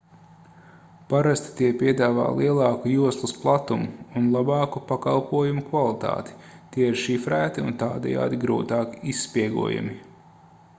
[1.09, 3.91] parasti tie piedāvā lielāku joslas platumu
[4.23, 6.35] un labāku pakalpojumu kvalitāti
[6.73, 9.99] tie ir šifrēti un tādējādi grūtāk izspiegojami